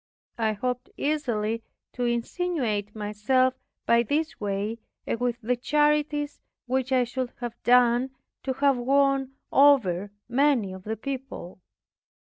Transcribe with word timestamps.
I 0.39 0.53
hoped 0.53 0.89
easily 0.97 1.61
to 1.93 2.05
insinuate 2.05 2.95
myself 2.95 3.53
by 3.85 4.01
this 4.01 4.39
way 4.39 4.79
and 5.05 5.19
with 5.19 5.39
the 5.41 5.55
charities 5.55 6.41
which 6.65 6.91
I 6.91 7.03
should 7.03 7.31
have 7.39 7.61
done 7.61 8.09
to 8.41 8.53
have 8.53 8.77
won 8.77 9.35
over 9.51 10.09
many 10.27 10.73
of 10.73 10.85
the 10.85 10.97
people. 10.97 11.59